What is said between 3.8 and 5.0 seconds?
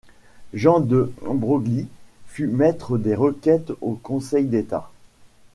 au Conseil d'État.